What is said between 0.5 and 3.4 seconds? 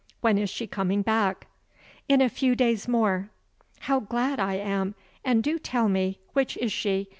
coming back?" "In a few days more."